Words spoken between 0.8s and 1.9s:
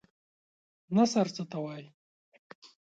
نثر څه ته وايي؟